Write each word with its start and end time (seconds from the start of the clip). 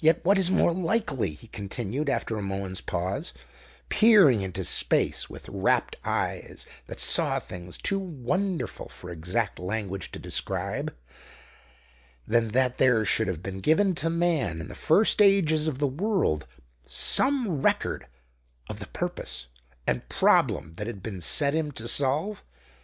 "Yet 0.00 0.24
what 0.24 0.36
is 0.36 0.50
more 0.50 0.72
likely," 0.72 1.30
he 1.30 1.46
continued 1.46 2.08
after 2.08 2.36
a 2.36 2.42
moment's 2.42 2.80
pause, 2.80 3.32
peering 3.88 4.42
into 4.42 4.64
space 4.64 5.30
with 5.30 5.48
rapt 5.48 5.94
eyes 6.04 6.66
that 6.88 6.98
saw 6.98 7.38
things 7.38 7.78
too 7.78 8.00
wonderful 8.00 8.88
for 8.88 9.10
exact 9.12 9.60
language 9.60 10.10
to 10.10 10.18
describe, 10.18 10.92
"than 12.26 12.48
that 12.48 12.78
there 12.78 13.04
should 13.04 13.28
have 13.28 13.44
been 13.44 13.60
given 13.60 13.94
to 13.94 14.10
man 14.10 14.60
in 14.60 14.66
the 14.66 14.74
first 14.74 15.22
ages 15.22 15.68
of 15.68 15.78
the 15.78 15.86
world 15.86 16.48
some 16.88 17.62
record 17.62 18.08
of 18.68 18.80
the 18.80 18.88
purpose 18.88 19.46
and 19.86 20.08
problem 20.08 20.72
that 20.72 20.88
had 20.88 21.00
been 21.00 21.20
set 21.20 21.54
him 21.54 21.70
to 21.70 21.86
solve? 21.86 22.42